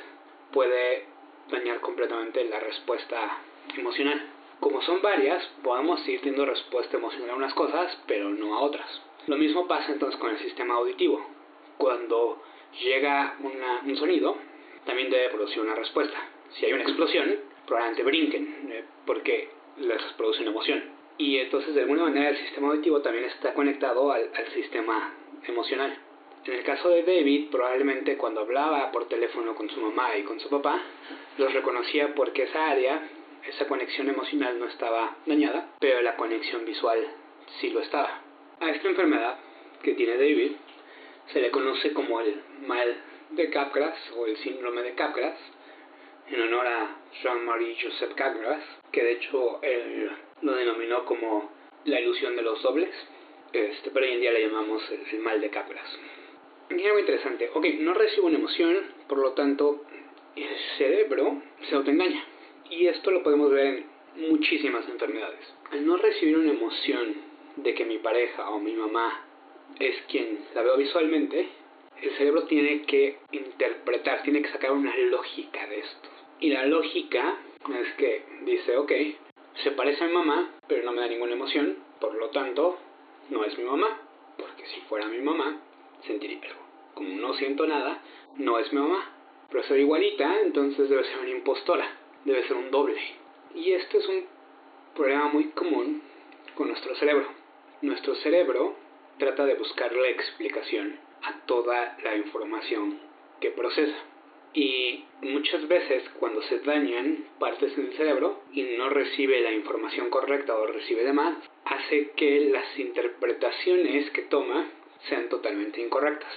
puede 0.52 1.04
dañar 1.50 1.80
completamente 1.80 2.44
la 2.44 2.60
respuesta 2.60 3.38
emocional. 3.76 4.28
Como 4.60 4.82
son 4.82 5.00
varias, 5.00 5.42
podemos 5.62 6.06
ir 6.06 6.20
teniendo 6.20 6.44
respuesta 6.44 6.96
emocional 6.98 7.30
a 7.30 7.36
unas 7.36 7.54
cosas, 7.54 7.98
pero 8.06 8.28
no 8.28 8.54
a 8.54 8.60
otras. 8.60 9.02
Lo 9.26 9.36
mismo 9.36 9.66
pasa 9.66 9.92
entonces 9.92 10.20
con 10.20 10.30
el 10.30 10.38
sistema 10.38 10.74
auditivo. 10.74 11.24
Cuando 11.78 12.42
llega 12.82 13.36
un 13.40 13.96
sonido, 13.96 14.36
también 14.84 15.10
debe 15.10 15.30
producir 15.30 15.60
una 15.60 15.74
respuesta. 15.74 16.16
Si 16.50 16.66
hay 16.66 16.72
una 16.72 16.82
explosión, 16.82 17.36
probablemente 17.66 18.02
brinquen, 18.02 18.68
eh, 18.70 18.84
porque 19.06 19.48
les 19.78 20.02
produce 20.14 20.42
una 20.42 20.50
emoción. 20.50 20.82
Y 21.16 21.38
entonces 21.38 21.74
de 21.74 21.82
alguna 21.82 22.04
manera 22.04 22.30
el 22.30 22.36
sistema 22.38 22.68
auditivo 22.68 23.00
también 23.00 23.24
está 23.26 23.54
conectado 23.54 24.12
al, 24.12 24.30
al 24.34 24.46
sistema 24.52 25.14
emocional. 25.46 25.96
En 26.44 26.54
el 26.54 26.64
caso 26.64 26.88
de 26.88 27.02
David, 27.02 27.50
probablemente 27.50 28.16
cuando 28.16 28.40
hablaba 28.40 28.90
por 28.90 29.08
teléfono 29.08 29.54
con 29.54 29.68
su 29.68 29.80
mamá 29.80 30.16
y 30.16 30.22
con 30.22 30.40
su 30.40 30.48
papá, 30.48 30.80
los 31.36 31.52
reconocía 31.52 32.14
porque 32.14 32.44
esa 32.44 32.70
área, 32.70 33.02
esa 33.46 33.66
conexión 33.66 34.08
emocional 34.08 34.58
no 34.58 34.66
estaba 34.66 35.16
dañada, 35.26 35.74
pero 35.80 36.02
la 36.02 36.16
conexión 36.16 36.64
visual 36.64 36.98
sí 37.60 37.70
lo 37.70 37.80
estaba. 37.80 38.22
A 38.60 38.70
esta 38.70 38.88
enfermedad 38.88 39.38
que 39.82 39.94
tiene 39.94 40.14
David 40.14 40.52
se 41.32 41.40
le 41.40 41.50
conoce 41.50 41.92
como 41.92 42.20
el 42.20 42.42
mal 42.66 43.02
de 43.30 43.50
Capgras 43.50 43.96
o 44.16 44.26
el 44.26 44.36
síndrome 44.38 44.82
de 44.82 44.94
Capgras, 44.94 45.38
en 46.28 46.42
honor 46.42 46.66
a 46.66 46.96
Jean-Marie 47.22 47.76
Joseph 47.80 48.14
Capgras, 48.14 48.62
que 48.92 49.02
de 49.02 49.12
hecho 49.12 49.60
él 49.62 50.10
lo 50.42 50.52
denominó 50.54 51.04
como 51.04 51.50
la 51.84 52.00
ilusión 52.00 52.36
de 52.36 52.42
los 52.42 52.62
dobles, 52.62 52.90
este, 53.52 53.90
pero 53.90 54.06
hoy 54.06 54.12
en 54.12 54.20
día 54.20 54.32
le 54.32 54.46
llamamos 54.46 54.82
el, 54.90 55.18
mal 55.20 55.40
de 55.40 55.50
Capgras. 55.50 55.88
Y 56.70 56.84
algo 56.84 57.00
interesante, 57.00 57.50
ok, 57.52 57.66
no 57.80 57.94
recibo 57.94 58.28
una 58.28 58.38
emoción, 58.38 58.76
por 59.08 59.18
lo 59.18 59.32
tanto 59.32 59.84
el 60.36 60.56
cerebro 60.78 61.42
se 61.68 61.74
autoengaña. 61.74 62.24
Y 62.70 62.86
esto 62.86 63.10
lo 63.10 63.22
podemos 63.22 63.50
ver 63.50 63.66
en 63.66 64.30
muchísimas 64.30 64.88
enfermedades. 64.88 65.40
Al 65.72 65.84
no 65.84 65.96
recibir 65.96 66.38
una 66.38 66.52
emoción 66.52 67.14
de 67.56 67.74
que 67.74 67.84
mi 67.84 67.98
pareja 67.98 68.48
o 68.50 68.60
mi 68.60 68.72
mamá 68.72 69.24
es 69.78 70.00
quien 70.08 70.38
la 70.54 70.62
veo 70.62 70.76
visualmente, 70.76 71.48
el 72.00 72.10
cerebro 72.16 72.44
tiene 72.44 72.82
que 72.82 73.18
interpretar, 73.32 74.22
tiene 74.22 74.40
que 74.40 74.48
sacar 74.48 74.72
una 74.72 74.96
lógica 74.96 75.66
de 75.66 75.80
esto. 75.80 76.08
Y 76.38 76.50
la 76.50 76.64
lógica 76.66 77.36
es 77.82 77.92
que 77.94 78.24
dice, 78.44 78.76
ok, 78.76 78.92
se 79.62 79.72
parece 79.72 80.04
a 80.04 80.06
mi 80.06 80.14
mamá, 80.14 80.50
pero 80.66 80.84
no 80.84 80.92
me 80.92 81.00
da 81.00 81.08
ninguna 81.08 81.32
emoción, 81.32 81.76
por 82.00 82.14
lo 82.14 82.30
tanto, 82.30 82.78
no 83.28 83.44
es 83.44 83.58
mi 83.58 83.64
mamá, 83.64 84.00
porque 84.38 84.64
si 84.66 84.80
fuera 84.82 85.06
mi 85.06 85.18
mamá, 85.18 85.60
sentiría 86.06 86.38
algo. 86.38 86.60
Como 86.94 87.10
no 87.20 87.34
siento 87.34 87.66
nada, 87.66 88.00
no 88.36 88.58
es 88.58 88.72
mi 88.72 88.78
mamá. 88.80 89.16
Pero 89.50 89.64
soy 89.64 89.80
igualita, 89.80 90.40
entonces 90.40 90.88
debe 90.88 91.04
ser 91.04 91.18
una 91.18 91.30
impostora, 91.30 91.99
debe 92.24 92.46
ser 92.46 92.56
un 92.56 92.70
doble. 92.70 93.00
Y 93.54 93.72
este 93.72 93.98
es 93.98 94.08
un 94.08 94.26
problema 94.94 95.28
muy 95.28 95.44
común 95.50 96.02
con 96.54 96.68
nuestro 96.68 96.94
cerebro. 96.96 97.26
Nuestro 97.82 98.14
cerebro 98.16 98.76
trata 99.18 99.44
de 99.44 99.54
buscarle 99.54 100.10
explicación 100.10 100.98
a 101.22 101.46
toda 101.46 101.96
la 102.02 102.16
información 102.16 102.98
que 103.40 103.50
procesa. 103.50 103.96
Y 104.52 105.04
muchas 105.22 105.68
veces 105.68 106.02
cuando 106.18 106.42
se 106.42 106.58
dañan 106.60 107.24
partes 107.38 107.76
del 107.76 107.92
cerebro 107.92 108.42
y 108.52 108.62
no 108.76 108.88
recibe 108.88 109.40
la 109.40 109.52
información 109.52 110.10
correcta 110.10 110.56
o 110.56 110.66
recibe 110.66 111.04
de 111.04 111.12
más, 111.12 111.36
hace 111.64 112.10
que 112.16 112.50
las 112.50 112.78
interpretaciones 112.78 114.10
que 114.10 114.22
toma 114.22 114.66
sean 115.08 115.28
totalmente 115.28 115.80
incorrectas. 115.80 116.32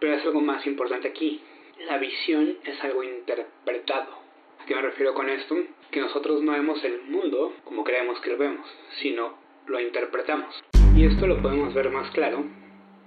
Pero 0.00 0.14
es 0.14 0.24
algo 0.24 0.40
más 0.40 0.66
importante 0.66 1.08
aquí. 1.08 1.40
La 1.86 1.98
visión 1.98 2.58
es 2.64 2.82
algo 2.82 3.02
interpretado. 3.02 4.25
¿A 4.66 4.68
qué 4.68 4.74
me 4.74 4.82
refiero 4.82 5.14
con 5.14 5.28
esto? 5.28 5.54
Que 5.92 6.00
nosotros 6.00 6.42
no 6.42 6.50
vemos 6.50 6.82
el 6.82 7.02
mundo 7.02 7.54
como 7.62 7.84
creemos 7.84 8.20
que 8.20 8.30
lo 8.30 8.36
vemos, 8.36 8.66
sino 9.00 9.38
lo 9.68 9.78
interpretamos. 9.78 10.60
Y 10.96 11.06
esto 11.06 11.28
lo 11.28 11.40
podemos 11.40 11.72
ver 11.72 11.88
más 11.90 12.10
claro 12.10 12.44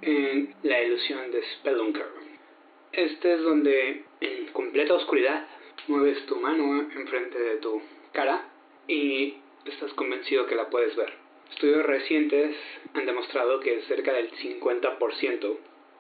en 0.02 0.56
la 0.64 0.82
ilusión 0.82 1.30
de 1.32 1.44
Spelunker. 1.44 2.06
Este 2.94 3.34
es 3.34 3.42
donde 3.42 4.06
en 4.22 4.46
completa 4.54 4.94
oscuridad 4.94 5.48
mueves 5.90 6.26
tu 6.28 6.38
mano 6.38 6.80
enfrente 6.96 7.38
de 7.38 7.58
tu 7.58 7.82
cara 8.14 8.46
y 8.88 9.36
estás 9.66 9.92
convencido 9.96 10.46
que 10.46 10.56
la 10.56 10.70
puedes 10.70 10.96
ver. 10.96 11.12
Estudios 11.52 11.86
recientes 11.86 12.56
han 12.94 13.06
demostrado 13.06 13.60
que 13.60 13.82
cerca 13.82 14.14
del 14.14 14.32
50% 14.32 15.58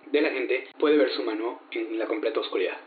de 0.09 0.21
la 0.21 0.29
gente 0.29 0.69
puede 0.79 0.95
ver 0.95 1.09
su 1.09 1.23
mano 1.23 1.59
en 1.71 1.99
la 1.99 2.05
completa 2.05 2.39
oscuridad. 2.39 2.77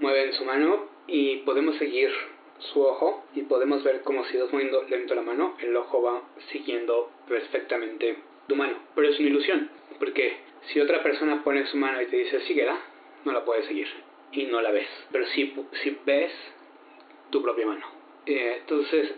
Mueven 0.00 0.34
su 0.34 0.44
mano 0.44 0.97
y 1.08 1.38
podemos 1.38 1.76
seguir 1.76 2.10
su 2.58 2.82
ojo 2.82 3.24
y 3.34 3.42
podemos 3.42 3.82
ver 3.82 4.02
como 4.02 4.24
si 4.26 4.36
vas 4.36 4.52
moviendo 4.52 4.82
lento 4.84 5.14
la 5.14 5.22
mano, 5.22 5.56
el 5.60 5.76
ojo 5.76 6.02
va 6.02 6.22
siguiendo 6.52 7.10
perfectamente 7.26 8.18
tu 8.46 8.56
mano. 8.56 8.78
Pero 8.94 9.08
es 9.08 9.18
una 9.18 9.28
ilusión, 9.28 9.70
porque 9.98 10.36
si 10.72 10.80
otra 10.80 11.02
persona 11.02 11.42
pone 11.42 11.66
su 11.66 11.76
mano 11.76 12.00
y 12.02 12.06
te 12.06 12.16
dice 12.16 12.40
síguela, 12.42 12.78
no 13.24 13.32
la 13.32 13.44
puedes 13.44 13.66
seguir 13.66 13.88
y 14.32 14.44
no 14.44 14.60
la 14.60 14.70
ves. 14.70 14.88
Pero 15.10 15.26
si, 15.26 15.54
si 15.82 15.98
ves 16.04 16.32
tu 17.30 17.42
propia 17.42 17.66
mano. 17.66 17.86
Eh, 18.26 18.58
entonces, 18.60 19.14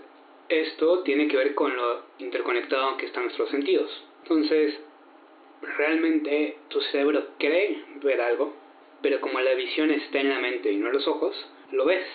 esto 0.48 1.02
tiene 1.02 1.28
que 1.28 1.36
ver 1.36 1.54
con 1.54 1.74
lo 1.74 2.02
interconectado 2.18 2.96
que 2.96 3.06
están 3.06 3.24
nuestros 3.24 3.50
sentidos. 3.50 4.04
Entonces, 4.22 4.78
realmente 5.76 6.58
tu 6.68 6.80
cerebro 6.80 7.28
cree 7.38 7.84
ver 8.02 8.20
algo, 8.20 8.54
pero 9.02 9.20
como 9.20 9.40
la 9.40 9.54
visión 9.54 9.90
está 9.90 10.20
en 10.20 10.28
la 10.28 10.40
mente 10.40 10.70
y 10.70 10.76
no 10.76 10.88
en 10.88 10.94
los 10.94 11.06
ojos, 11.08 11.34
lo 11.72 11.84
ves. 11.84 12.06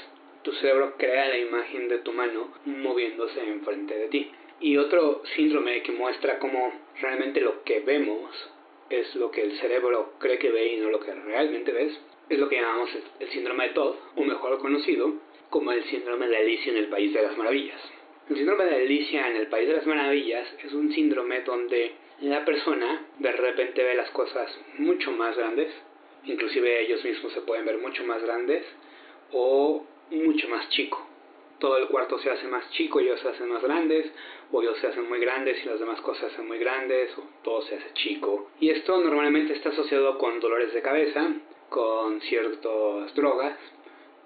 Tu 0.44 0.52
cerebro 0.54 0.96
crea 0.98 1.28
la 1.28 1.38
imagen 1.38 1.88
de 1.90 2.00
tu 2.00 2.12
mano 2.14 2.54
moviéndose 2.66 3.42
enfrente 3.42 3.98
de 3.98 4.08
ti. 4.10 4.32
Y 4.60 4.78
otro 4.78 5.24
síndrome 5.36 5.82
que 5.82 5.92
muestra 5.92 6.40
cómo 6.40 6.72
realmente 7.02 7.42
lo 7.42 7.64
que 7.64 7.80
vemos 7.82 8.32
es 8.90 9.16
lo 9.16 9.32
que 9.32 9.42
el 9.42 9.58
cerebro 9.60 10.14
cree 10.20 10.38
que 10.38 10.52
ve 10.52 10.74
y 10.74 10.78
no 10.78 10.90
lo 10.90 11.00
que 11.00 11.14
realmente 11.14 11.72
ves, 11.72 12.00
es 12.30 12.40
lo 12.40 12.48
que 12.48 12.56
llamamos 12.56 12.90
el 13.20 13.30
síndrome 13.30 13.68
de 13.68 13.74
Todd, 13.74 13.96
o 14.16 14.24
mejor 14.24 14.60
conocido 14.60 15.14
como 15.50 15.72
el 15.72 15.84
síndrome 15.86 16.28
de 16.28 16.38
Alicia 16.38 16.72
en 16.72 16.78
el 16.78 16.90
País 16.90 17.14
de 17.14 17.24
las 17.24 17.38
Maravillas. 17.38 17.82
El 18.30 18.38
síndrome 18.38 18.66
de 18.66 18.76
Alicia 18.76 19.28
en 19.30 19.36
el 19.38 19.48
País 19.48 19.68
de 19.68 19.76
las 19.76 19.86
Maravillas 19.86 20.48
es 20.64 20.74
un 20.74 20.92
síndrome 20.92 21.42
donde 21.42 21.94
la 22.22 22.46
persona 22.46 23.06
de 23.20 23.32
repente 23.32 23.84
ve 23.84 23.96
las 23.96 24.10
cosas 24.12 24.50
mucho 24.78 25.12
más 25.12 25.38
grandes, 25.38 25.72
inclusive 26.24 26.82
ellos 26.82 27.04
mismos 27.04 27.34
se 27.34 27.42
pueden 27.42 27.66
ver 27.66 27.78
mucho 27.78 28.04
más 28.04 28.22
grandes 28.24 28.64
o 29.36 29.84
mucho 30.10 30.48
más 30.48 30.70
chico 30.70 31.06
todo 31.60 31.78
el 31.78 31.88
cuarto 31.88 32.20
se 32.20 32.30
hace 32.30 32.48
más 32.48 32.70
chico 32.72 33.00
y 33.00 33.06
ellos 33.06 33.20
se 33.22 33.30
hacen 33.30 33.50
más 33.50 33.64
grandes, 33.64 34.12
o 34.52 34.62
ellos 34.62 34.78
se 34.80 34.88
hacen 34.88 35.08
muy 35.08 35.20
grandes 35.20 35.64
y 35.64 35.68
las 35.68 35.80
demás 35.80 36.02
cosas 36.02 36.22
se 36.22 36.26
hacen 36.28 36.48
muy 36.48 36.60
grandes, 36.60 37.18
o 37.18 37.24
todo 37.44 37.62
se 37.64 37.76
hace 37.76 37.94
chico. 37.94 38.50
Y 38.60 38.70
esto 38.70 38.98
normalmente 39.00 39.54
está 39.54 39.70
asociado 39.70 40.18
con 40.18 40.40
dolores 40.40 40.74
de 40.74 40.82
cabeza, 40.82 41.28
con 41.70 42.22
ciertas 42.22 43.14
drogas, 43.16 43.58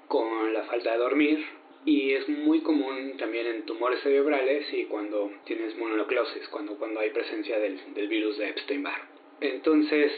con 0.07 0.53
la 0.53 0.63
falta 0.63 0.91
de 0.91 0.97
dormir, 0.97 1.45
y 1.85 2.13
es 2.13 2.27
muy 2.27 2.61
común 2.61 3.15
también 3.17 3.47
en 3.47 3.65
tumores 3.65 4.01
cerebrales 4.01 4.71
y 4.73 4.85
cuando 4.85 5.31
tienes 5.45 5.77
mononucleosis, 5.77 6.49
cuando, 6.49 6.75
cuando 6.75 6.99
hay 6.99 7.11
presencia 7.11 7.57
del, 7.57 7.93
del 7.93 8.07
virus 8.09 8.37
de 8.37 8.49
Epstein-Barr. 8.49 9.07
Entonces, 9.39 10.11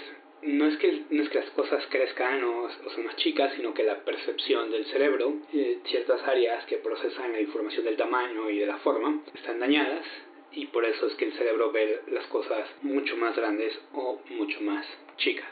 no 0.44 0.68
es 0.68 0.78
que, 0.78 1.04
no 1.10 1.24
es 1.24 1.30
que 1.30 1.40
las 1.40 1.50
cosas 1.52 1.86
crezcan 1.90 2.44
o, 2.44 2.64
o 2.64 2.90
son 2.90 3.06
más 3.06 3.16
chicas, 3.18 3.54
sino 3.56 3.74
que 3.74 3.84
la 3.84 4.04
percepción 4.04 4.72
del 4.72 4.86
cerebro, 4.86 5.36
eh, 5.54 5.80
ciertas 5.86 6.22
áreas 6.24 6.66
que 6.66 6.78
procesan 6.78 7.32
la 7.32 7.42
información 7.42 7.86
del 7.86 7.98
tamaño 7.98 8.50
y 8.50 8.60
de 8.60 8.66
la 8.66 8.78
forma, 8.78 9.22
están 9.34 9.60
dañadas 9.60 10.06
y 10.52 10.66
por 10.68 10.86
eso 10.86 11.08
es 11.08 11.16
que 11.16 11.26
el 11.26 11.34
cerebro 11.34 11.72
ve 11.72 12.02
las 12.08 12.26
cosas 12.28 12.68
mucho 12.82 13.16
más 13.18 13.36
grandes 13.36 13.78
o 13.94 14.22
mucho 14.30 14.62
más 14.62 14.86
chicas. 15.18 15.50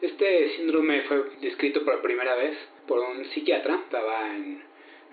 Este 0.00 0.56
síndrome 0.56 1.02
fue 1.02 1.24
descrito 1.40 1.84
por 1.84 2.02
primera 2.02 2.34
vez 2.34 2.56
por 2.86 2.98
un 2.98 3.24
psiquiatra, 3.26 3.76
estaba 3.84 4.34
en, 4.34 4.62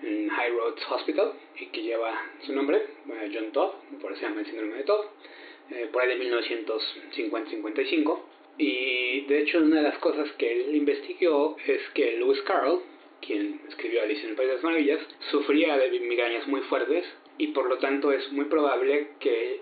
en 0.02 0.28
High 0.28 0.50
Roads 0.50 0.82
Hospital 0.90 1.32
y 1.58 1.66
que 1.66 1.82
lleva 1.82 2.20
su 2.44 2.52
nombre, 2.52 2.82
John 3.32 3.52
Todd, 3.52 3.72
por 4.00 4.12
eso 4.12 4.20
se 4.20 4.26
llama 4.26 4.40
el 4.40 4.46
síndrome 4.46 4.74
de 4.74 4.82
Todd, 4.82 5.06
eh, 5.70 5.88
por 5.90 6.02
ahí 6.02 6.18
de 6.18 6.30
1950-55 6.30 8.31
y 8.58 9.22
de 9.22 9.42
hecho 9.42 9.58
una 9.58 9.76
de 9.76 9.82
las 9.82 9.98
cosas 9.98 10.30
que 10.32 10.52
él 10.52 10.76
investigó 10.76 11.56
es 11.66 11.80
que 11.94 12.16
Lewis 12.18 12.40
Carroll, 12.42 12.80
quien 13.20 13.60
escribió 13.68 14.02
Alice 14.02 14.22
en 14.22 14.30
el 14.30 14.36
País 14.36 14.48
de 14.48 14.54
las 14.54 14.64
Maravillas, 14.64 15.00
sufría 15.30 15.76
de 15.76 16.00
migrañas 16.00 16.46
muy 16.46 16.60
fuertes 16.62 17.04
y 17.38 17.48
por 17.48 17.68
lo 17.68 17.78
tanto 17.78 18.12
es 18.12 18.30
muy 18.32 18.46
probable 18.46 19.08
que 19.20 19.60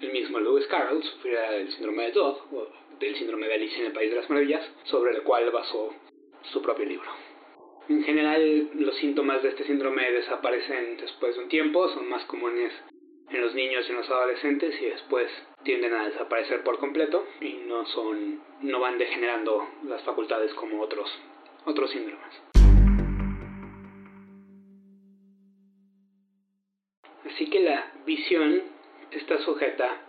el 0.00 0.12
mismo 0.12 0.40
Lewis 0.40 0.66
Carroll 0.66 1.02
sufriera 1.02 1.52
del 1.52 1.70
síndrome 1.72 2.04
de 2.04 2.12
Dodd 2.12 2.36
o 2.52 2.68
del 2.98 3.16
síndrome 3.16 3.46
de 3.46 3.54
Alice 3.54 3.78
en 3.78 3.86
el 3.86 3.92
País 3.92 4.10
de 4.10 4.16
las 4.16 4.28
Maravillas, 4.28 4.64
sobre 4.84 5.12
el 5.12 5.22
cual 5.22 5.50
basó 5.50 5.94
su 6.52 6.62
propio 6.62 6.84
libro. 6.84 7.08
En 7.88 8.02
general, 8.02 8.70
los 8.74 8.96
síntomas 8.96 9.42
de 9.42 9.50
este 9.50 9.64
síndrome 9.64 10.10
desaparecen 10.10 10.96
después 10.96 11.36
de 11.36 11.42
un 11.42 11.48
tiempo, 11.48 11.88
son 11.90 12.08
más 12.08 12.24
comunes 12.24 12.72
en 13.30 13.40
los 13.40 13.54
niños 13.54 13.84
y 13.86 13.90
en 13.90 13.98
los 13.98 14.10
adolescentes 14.10 14.80
y 14.80 14.86
después 14.86 15.30
tienden 15.62 15.94
a 15.94 16.08
desaparecer 16.08 16.62
por 16.62 16.78
completo 16.78 17.26
y 17.40 17.54
no 17.66 17.86
son 17.86 18.40
no 18.60 18.80
van 18.80 18.98
degenerando 18.98 19.68
las 19.84 20.02
facultades 20.02 20.52
como 20.54 20.80
otros 20.80 21.10
otros 21.64 21.90
síndromes. 21.90 22.42
Así 27.24 27.50
que 27.50 27.60
la 27.60 27.92
visión 28.04 28.62
está 29.10 29.38
sujeta 29.38 30.02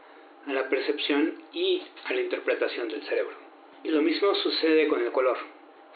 a 0.45 0.53
la 0.53 0.69
percepción 0.69 1.41
y 1.53 1.81
a 2.05 2.13
la 2.13 2.22
interpretación 2.22 2.88
del 2.89 3.01
cerebro. 3.03 3.36
Y 3.84 3.89
lo 3.89 4.01
mismo 4.01 4.36
sucede 4.36 4.88
con 4.88 5.01
el 5.01 5.12
color. 5.12 5.38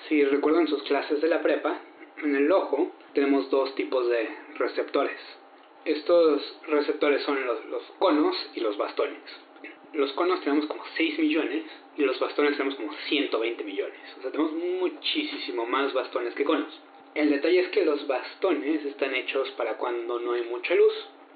Si 0.07 0.23
recuerdan 0.23 0.67
sus 0.67 0.81
clases 0.83 1.21
de 1.21 1.27
la 1.27 1.41
prepa, 1.41 1.81
en 2.23 2.35
el 2.35 2.51
ojo 2.51 2.91
tenemos 3.13 3.49
dos 3.49 3.75
tipos 3.75 4.09
de 4.09 4.29
receptores. 4.57 5.19
Estos 5.85 6.57
receptores 6.67 7.23
son 7.23 7.37
los, 7.45 7.83
conos 7.99 8.35
y 8.53 8.59
los 8.59 8.77
bastones. 8.77 9.19
los 9.93 10.11
conos 10.13 10.41
tenemos 10.41 10.65
como 10.67 10.83
6 10.97 11.19
millones 11.19 11.63
y 11.97 12.03
los 12.03 12.19
bastones 12.19 12.57
tenemos 12.57 12.75
como 12.75 12.93
120 13.07 13.63
millones. 13.63 13.99
O 14.17 14.21
sea, 14.21 14.31
tenemos 14.31 14.53
muchísimo 14.53 15.65
más 15.65 15.93
bastones 15.93 16.35
que 16.35 16.43
conos. 16.43 16.79
El 17.15 17.31
detalle 17.31 17.61
es 17.61 17.69
que 17.69 17.85
los 17.85 18.05
bastones 18.07 18.85
están 18.85 19.15
hechos 19.15 19.49
para 19.51 19.77
cuando 19.77 20.19
no 20.19 20.33
hay 20.33 20.43
mucha 20.43 20.75
luz 20.75 20.93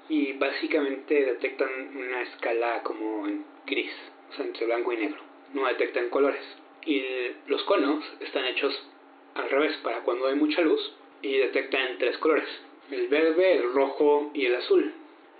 y 0.08 0.32
básicamente 0.34 1.24
detectan 1.24 1.96
una 1.96 2.22
escala 2.22 2.82
como 2.82 3.26
en 3.26 3.44
gris, 3.66 3.92
o 4.30 4.34
sea, 4.34 4.44
entre 4.44 4.66
blanco 4.66 4.92
y 4.92 4.96
negro. 4.98 5.20
No 5.52 5.66
detectan 5.66 6.10
colores. 6.10 6.44
Y 6.86 7.02
los 7.46 7.62
conos 7.64 8.04
están 8.20 8.44
hechos 8.44 8.72
al 9.34 9.50
revés, 9.50 9.76
para 9.78 10.02
cuando 10.02 10.26
hay 10.26 10.34
mucha 10.36 10.60
luz 10.60 10.92
y 11.22 11.38
detectan 11.38 11.98
tres 11.98 12.18
colores. 12.18 12.48
El 12.90 13.08
verde, 13.08 13.52
el 13.52 13.72
rojo 13.72 14.30
y 14.34 14.46
el 14.46 14.56
azul. 14.56 14.92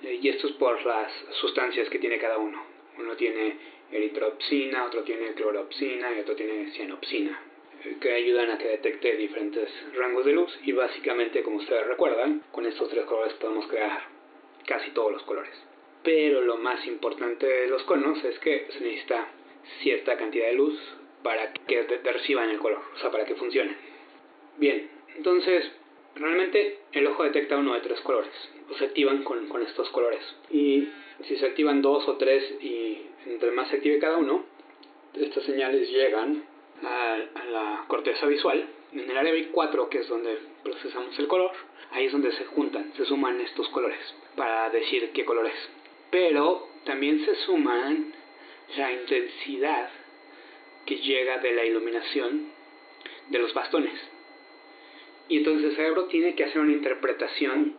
Eh, 0.02 0.18
y 0.20 0.28
esto 0.28 0.48
es 0.48 0.54
por 0.54 0.84
las 0.84 1.12
sustancias 1.40 1.88
que 1.88 1.98
tiene 1.98 2.18
cada 2.18 2.38
uno. 2.38 2.62
Uno 2.98 3.16
tiene 3.16 3.56
eritropsina, 3.90 4.84
otro 4.84 5.02
tiene 5.02 5.32
cloropsina 5.34 6.12
y 6.14 6.20
otro 6.20 6.34
tiene 6.34 6.70
cianopsina, 6.72 7.40
eh, 7.84 7.96
que 8.00 8.12
ayudan 8.12 8.50
a 8.50 8.58
que 8.58 8.68
detecte 8.68 9.16
diferentes 9.16 9.68
rangos 9.94 10.24
de 10.24 10.32
luz 10.32 10.58
y 10.64 10.72
básicamente, 10.72 11.42
como 11.42 11.58
ustedes 11.58 11.86
recuerdan, 11.86 12.42
con 12.50 12.66
estos 12.66 12.88
tres 12.88 13.04
colores 13.04 13.34
podemos 13.34 13.66
crear 13.66 14.08
casi 14.66 14.90
todos 14.90 15.12
los 15.12 15.22
colores. 15.22 15.54
Pero 16.02 16.42
lo 16.42 16.56
más 16.58 16.84
importante 16.86 17.46
de 17.46 17.68
los 17.68 17.82
conos 17.84 18.22
es 18.24 18.38
que 18.40 18.66
se 18.70 18.80
necesita 18.80 19.28
cierta 19.82 20.16
cantidad 20.16 20.46
de 20.46 20.54
luz 20.54 20.78
para 21.22 21.52
que 21.52 21.82
reciban 22.04 22.50
el 22.50 22.58
color, 22.58 22.82
o 22.94 22.98
sea, 22.98 23.10
para 23.10 23.24
que 23.24 23.34
funcionen. 23.34 23.76
Bien, 24.58 24.90
entonces, 25.16 25.70
realmente 26.14 26.78
el 26.92 27.06
ojo 27.06 27.24
detecta 27.24 27.56
uno 27.56 27.74
de 27.74 27.80
tres 27.80 28.00
colores, 28.00 28.32
o 28.70 28.74
se 28.74 28.86
activan 28.86 29.22
con, 29.24 29.62
estos 29.62 29.88
colores. 29.90 30.22
Y 30.50 30.88
si 31.24 31.36
se 31.36 31.46
activan 31.46 31.82
dos 31.82 32.06
o 32.08 32.16
tres 32.16 32.42
y 32.60 33.02
entre 33.26 33.50
más 33.52 33.68
se 33.68 33.76
active 33.76 33.98
cada 33.98 34.16
uno, 34.16 34.44
estas 35.14 35.44
señales 35.44 35.90
llegan 35.90 36.44
a, 36.82 37.18
la 37.50 37.84
corteza 37.88 38.26
visual. 38.26 38.66
En 38.92 39.10
el 39.10 39.16
área 39.16 39.34
B4, 39.34 39.88
que 39.88 39.98
es 39.98 40.08
donde 40.08 40.38
procesamos 40.62 41.18
el 41.18 41.26
color, 41.26 41.50
ahí 41.90 42.06
es 42.06 42.12
donde 42.12 42.32
se 42.32 42.44
juntan, 42.44 42.92
se 42.96 43.04
suman 43.04 43.40
estos 43.40 43.68
colores 43.70 43.98
para 44.36 44.70
decir 44.70 45.10
qué 45.12 45.24
color 45.24 45.46
es. 45.46 45.70
Pero 46.10 46.68
también 46.84 47.24
se 47.24 47.34
suman 47.46 48.12
la 48.76 48.92
intensidad 48.92 49.90
que 50.86 50.96
llega 50.96 51.38
de 51.38 51.52
la 51.54 51.64
iluminación 51.64 52.52
de 53.30 53.38
los 53.38 53.52
bastones. 53.54 54.13
Y 55.28 55.38
entonces 55.38 55.70
el 55.70 55.76
cerebro 55.76 56.04
tiene 56.04 56.34
que 56.34 56.44
hacer 56.44 56.60
una 56.60 56.72
interpretación 56.72 57.76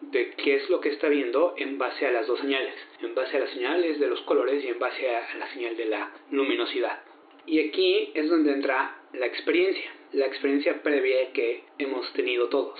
de 0.00 0.30
qué 0.30 0.56
es 0.56 0.70
lo 0.70 0.80
que 0.80 0.90
está 0.90 1.08
viendo 1.08 1.54
en 1.56 1.78
base 1.78 2.06
a 2.06 2.12
las 2.12 2.26
dos 2.26 2.40
señales, 2.40 2.74
en 3.00 3.14
base 3.14 3.36
a 3.36 3.40
las 3.40 3.50
señales 3.50 3.98
de 3.98 4.06
los 4.06 4.20
colores 4.22 4.64
y 4.64 4.68
en 4.68 4.78
base 4.78 5.08
a 5.08 5.34
la 5.36 5.48
señal 5.52 5.76
de 5.76 5.86
la 5.86 6.12
luminosidad. 6.30 7.02
Y 7.46 7.60
aquí 7.60 8.10
es 8.14 8.28
donde 8.28 8.52
entra 8.52 8.96
la 9.12 9.26
experiencia, 9.26 9.90
la 10.12 10.26
experiencia 10.26 10.82
previa 10.82 11.32
que 11.32 11.64
hemos 11.78 12.12
tenido 12.12 12.48
todos. 12.48 12.78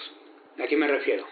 ¿A 0.59 0.67
qué 0.67 0.77
me 0.77 0.89
refiero? 0.89 1.25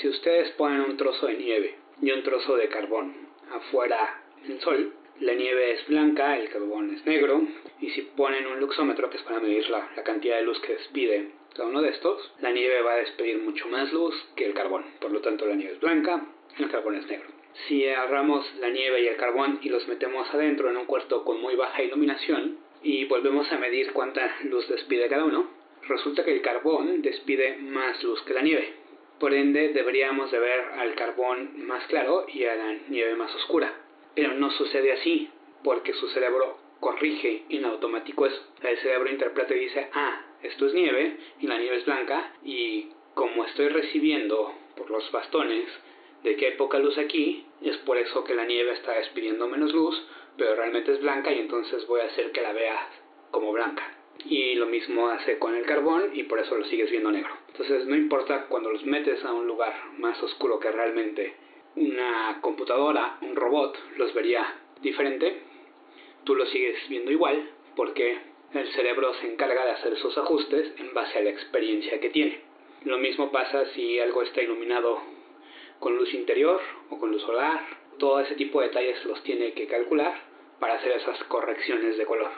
Si 0.00 0.08
ustedes 0.08 0.50
ponen 0.52 0.80
un 0.80 0.96
trozo 0.96 1.26
de 1.26 1.34
nieve 1.34 1.74
y 2.02 2.10
un 2.10 2.22
trozo 2.22 2.56
de 2.56 2.68
carbón 2.68 3.14
afuera 3.50 4.22
en 4.44 4.52
el 4.52 4.60
sol, 4.60 4.92
la 5.20 5.32
nieve 5.32 5.72
es 5.72 5.86
blanca, 5.86 6.36
el 6.38 6.50
carbón 6.50 6.94
es 6.94 7.06
negro, 7.06 7.40
y 7.80 7.90
si 7.90 8.02
ponen 8.02 8.46
un 8.46 8.60
luxómetro, 8.60 9.08
que 9.08 9.16
es 9.16 9.22
para 9.22 9.40
medir 9.40 9.68
la, 9.70 9.88
la 9.96 10.02
cantidad 10.02 10.36
de 10.36 10.42
luz 10.42 10.60
que 10.60 10.74
despide 10.74 11.30
cada 11.56 11.68
uno 11.68 11.82
de 11.82 11.90
estos, 11.90 12.32
la 12.40 12.52
nieve 12.52 12.82
va 12.82 12.92
a 12.92 12.98
despedir 12.98 13.38
mucho 13.38 13.66
más 13.68 13.92
luz 13.92 14.14
que 14.36 14.44
el 14.44 14.54
carbón. 14.54 14.84
Por 15.00 15.10
lo 15.10 15.20
tanto, 15.20 15.46
la 15.46 15.54
nieve 15.54 15.74
es 15.74 15.80
blanca, 15.80 16.26
el 16.58 16.70
carbón 16.70 16.96
es 16.96 17.06
negro. 17.06 17.28
Si 17.66 17.86
agarramos 17.88 18.44
la 18.60 18.68
nieve 18.68 19.02
y 19.02 19.06
el 19.06 19.16
carbón 19.16 19.58
y 19.62 19.70
los 19.70 19.88
metemos 19.88 20.28
adentro 20.32 20.70
en 20.70 20.76
un 20.76 20.84
cuarto 20.84 21.24
con 21.24 21.40
muy 21.40 21.56
baja 21.56 21.82
iluminación 21.82 22.58
y 22.82 23.06
volvemos 23.06 23.50
a 23.50 23.58
medir 23.58 23.92
cuánta 23.92 24.36
luz 24.44 24.68
despide 24.68 25.08
cada 25.08 25.24
uno, 25.24 25.50
resulta 25.88 26.24
que 26.24 26.32
el 26.32 26.42
carbón 26.42 27.00
despide 27.00 27.56
más 27.56 28.02
luz 28.02 28.22
que 28.22 28.34
la 28.34 28.42
nieve. 28.42 28.74
Por 29.18 29.32
ende, 29.32 29.70
deberíamos 29.70 30.30
de 30.30 30.38
ver 30.38 30.60
al 30.78 30.94
carbón 30.94 31.66
más 31.66 31.86
claro 31.86 32.26
y 32.28 32.44
a 32.44 32.54
la 32.54 32.72
nieve 32.88 33.16
más 33.16 33.34
oscura. 33.34 33.72
Pero 34.14 34.34
no 34.34 34.50
sucede 34.50 34.92
así, 34.92 35.30
porque 35.64 35.94
su 35.94 36.08
cerebro 36.08 36.58
corrige 36.80 37.44
en 37.48 37.64
automático 37.64 38.26
eso. 38.26 38.40
El 38.62 38.76
cerebro 38.78 39.10
interpreta 39.10 39.54
y 39.54 39.60
dice, 39.60 39.88
ah, 39.94 40.25
esto 40.46 40.66
es 40.66 40.74
nieve 40.74 41.16
y 41.40 41.46
la 41.46 41.58
nieve 41.58 41.76
es 41.76 41.84
blanca 41.84 42.32
y 42.44 42.88
como 43.14 43.44
estoy 43.44 43.68
recibiendo 43.68 44.52
por 44.76 44.90
los 44.90 45.10
bastones 45.10 45.66
de 46.22 46.36
que 46.36 46.46
hay 46.46 46.52
poca 46.56 46.78
luz 46.78 46.98
aquí, 46.98 47.46
es 47.62 47.76
por 47.78 47.96
eso 47.98 48.24
que 48.24 48.34
la 48.34 48.44
nieve 48.44 48.72
está 48.72 48.92
despidiendo 48.92 49.48
menos 49.48 49.72
luz, 49.72 49.96
pero 50.36 50.54
realmente 50.54 50.92
es 50.92 51.00
blanca 51.00 51.32
y 51.32 51.38
entonces 51.38 51.86
voy 51.86 52.00
a 52.00 52.06
hacer 52.06 52.32
que 52.32 52.42
la 52.42 52.52
vea 52.52 52.90
como 53.30 53.52
blanca. 53.52 53.96
Y 54.24 54.54
lo 54.54 54.66
mismo 54.66 55.08
hace 55.08 55.38
con 55.38 55.54
el 55.54 55.64
carbón 55.66 56.10
y 56.14 56.24
por 56.24 56.38
eso 56.40 56.56
lo 56.56 56.64
sigues 56.64 56.90
viendo 56.90 57.10
negro. 57.10 57.32
Entonces 57.48 57.86
no 57.86 57.96
importa 57.96 58.46
cuando 58.48 58.70
los 58.70 58.84
metes 58.84 59.24
a 59.24 59.32
un 59.32 59.46
lugar 59.46 59.74
más 59.98 60.20
oscuro 60.22 60.58
que 60.58 60.70
realmente 60.70 61.34
una 61.76 62.38
computadora, 62.40 63.18
un 63.20 63.36
robot, 63.36 63.78
los 63.96 64.12
vería 64.14 64.60
diferente, 64.80 65.42
tú 66.24 66.34
lo 66.34 66.46
sigues 66.46 66.76
viendo 66.88 67.10
igual 67.10 67.50
porque 67.76 68.18
el 68.56 68.72
cerebro 68.72 69.12
se 69.14 69.32
encarga 69.32 69.64
de 69.64 69.72
hacer 69.72 69.92
esos 69.92 70.16
ajustes 70.16 70.72
en 70.78 70.94
base 70.94 71.18
a 71.18 71.22
la 71.22 71.30
experiencia 71.30 72.00
que 72.00 72.10
tiene. 72.10 72.40
Lo 72.84 72.98
mismo 72.98 73.32
pasa 73.32 73.66
si 73.74 73.98
algo 73.98 74.22
está 74.22 74.42
iluminado 74.42 75.00
con 75.80 75.96
luz 75.96 76.12
interior 76.14 76.60
o 76.90 76.98
con 76.98 77.10
luz 77.10 77.22
solar. 77.22 77.60
Todo 77.98 78.20
ese 78.20 78.34
tipo 78.34 78.60
de 78.60 78.68
detalles 78.68 79.04
los 79.04 79.22
tiene 79.22 79.52
que 79.52 79.66
calcular 79.66 80.14
para 80.60 80.74
hacer 80.74 80.92
esas 80.92 81.22
correcciones 81.24 81.98
de 81.98 82.06
color. 82.06 82.30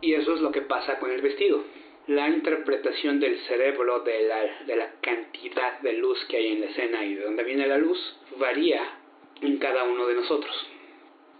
Y 0.00 0.14
eso 0.14 0.34
es 0.34 0.40
lo 0.40 0.50
que 0.50 0.62
pasa 0.62 0.98
con 0.98 1.10
el 1.10 1.20
vestido. 1.20 1.64
La 2.06 2.28
interpretación 2.28 3.20
del 3.20 3.38
cerebro 3.40 4.00
de 4.00 4.26
la, 4.26 4.64
de 4.64 4.76
la 4.76 4.92
cantidad 5.00 5.80
de 5.80 5.92
luz 5.94 6.24
que 6.26 6.38
hay 6.38 6.52
en 6.52 6.60
la 6.60 6.66
escena 6.66 7.04
y 7.04 7.14
de 7.14 7.24
dónde 7.24 7.44
viene 7.44 7.66
la 7.66 7.76
luz 7.78 7.98
varía 8.38 8.99
en 9.40 9.58
cada 9.58 9.84
uno 9.84 10.06
de 10.06 10.14
nosotros. 10.14 10.54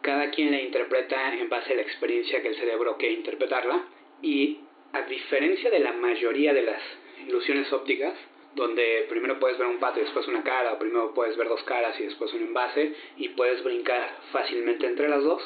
Cada 0.02 0.30
quien 0.30 0.50
la 0.50 0.60
interpreta 0.60 1.34
en 1.34 1.48
base 1.48 1.72
a 1.72 1.76
la 1.76 1.82
experiencia 1.82 2.40
que 2.40 2.48
el 2.48 2.56
cerebro 2.56 2.96
quiere 2.96 3.14
interpretarla 3.14 3.84
y 4.22 4.58
a 4.92 5.02
diferencia 5.02 5.70
de 5.70 5.80
la 5.80 5.92
mayoría 5.92 6.54
de 6.54 6.62
las 6.62 6.82
ilusiones 7.26 7.72
ópticas, 7.72 8.14
donde 8.54 9.06
primero 9.08 9.38
puedes 9.38 9.58
ver 9.58 9.68
un 9.68 9.78
pato 9.78 10.00
y 10.00 10.04
después 10.04 10.26
una 10.26 10.42
cara, 10.42 10.72
o 10.72 10.78
primero 10.78 11.14
puedes 11.14 11.36
ver 11.36 11.48
dos 11.48 11.62
caras 11.64 11.98
y 12.00 12.04
después 12.04 12.32
un 12.32 12.42
envase, 12.42 12.94
y 13.16 13.28
puedes 13.30 13.62
brincar 13.62 14.16
fácilmente 14.32 14.86
entre 14.86 15.08
las 15.08 15.22
dos. 15.22 15.42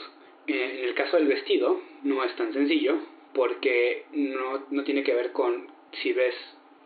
En 0.47 0.85
el 0.85 0.95
caso 0.95 1.17
del 1.17 1.27
vestido 1.27 1.81
no 2.05 2.25
es 2.25 2.35
tan 2.37 2.53
sencillo, 2.53 2.99
porque 3.35 4.07
no, 4.13 4.67
no 4.71 4.85
tiene 4.85 5.03
que 5.03 5.15
ver 5.15 5.33
con 5.33 5.69
si 6.03 6.13
ves 6.13 6.35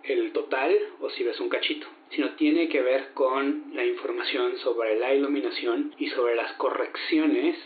el 0.04 0.32
total 0.32 0.76
o 1.00 1.10
si 1.10 1.22
ves 1.22 1.38
un 1.38 1.48
cachito 1.48 1.86
sino 2.10 2.34
tiene 2.36 2.68
que 2.68 2.80
ver 2.80 3.12
con 3.14 3.72
la 3.74 3.84
información 3.84 4.56
sobre 4.58 4.98
la 4.98 5.14
iluminación 5.14 5.94
y 5.98 6.08
sobre 6.10 6.34
las 6.34 6.52
correcciones 6.54 7.56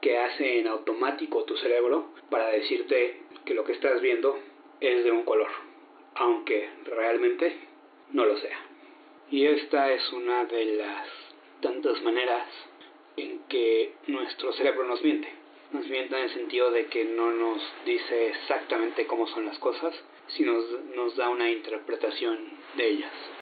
que 0.00 0.18
hace 0.18 0.60
en 0.60 0.68
automático 0.68 1.44
tu 1.44 1.56
cerebro 1.56 2.10
para 2.30 2.48
decirte 2.48 3.22
que 3.44 3.54
lo 3.54 3.64
que 3.64 3.72
estás 3.72 4.00
viendo 4.00 4.38
es 4.80 5.04
de 5.04 5.10
un 5.10 5.24
color, 5.24 5.50
aunque 6.14 6.68
realmente 6.84 7.56
no 8.12 8.24
lo 8.24 8.36
sea. 8.38 8.58
Y 9.30 9.46
esta 9.46 9.92
es 9.92 10.12
una 10.12 10.44
de 10.44 10.76
las 10.76 11.08
tantas 11.60 12.02
maneras 12.02 12.48
en 13.16 13.40
que 13.48 13.94
nuestro 14.06 14.52
cerebro 14.52 14.84
nos 14.84 15.02
miente. 15.02 15.28
Nos 15.72 15.86
miente 15.86 16.16
en 16.16 16.24
el 16.24 16.30
sentido 16.30 16.70
de 16.70 16.86
que 16.86 17.04
no 17.04 17.30
nos 17.30 17.62
dice 17.86 18.28
exactamente 18.28 19.06
cómo 19.06 19.26
son 19.28 19.46
las 19.46 19.58
cosas, 19.58 19.94
sino 20.28 20.54
nos 20.94 21.16
da 21.16 21.30
una 21.30 21.50
interpretación 21.50 22.38
de 22.76 22.88
ellas. 22.88 23.41